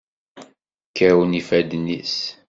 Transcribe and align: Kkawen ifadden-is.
Kkawen 0.89 1.37
ifadden-is. 1.39 2.15